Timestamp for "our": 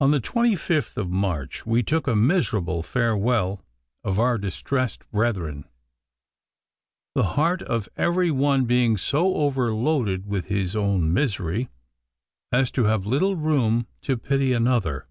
4.20-4.38